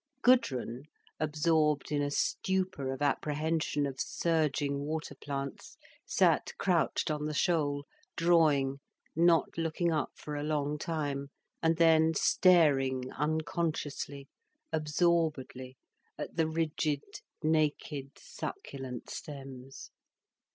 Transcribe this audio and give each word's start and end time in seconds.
Gudrun, 0.23 0.85
absorbed 1.19 1.91
in 1.91 2.01
a 2.01 2.09
stupor 2.09 2.91
of 2.91 3.03
apprehension 3.03 3.85
of 3.85 3.99
surging 3.99 4.79
water 4.79 5.13
plants, 5.13 5.77
sat 6.07 6.53
crouched 6.57 7.11
on 7.11 7.25
the 7.25 7.35
shoal, 7.35 7.85
drawing, 8.15 8.79
not 9.15 9.59
looking 9.59 9.91
up 9.91 10.09
for 10.15 10.35
a 10.35 10.41
long 10.41 10.79
time, 10.79 11.27
and 11.61 11.77
then 11.77 12.15
staring 12.15 13.11
unconsciously, 13.11 14.27
absorbedly 14.73 15.77
at 16.17 16.35
the 16.35 16.47
rigid, 16.49 17.03
naked, 17.43 18.17
succulent 18.17 19.07
stems. 19.07 19.91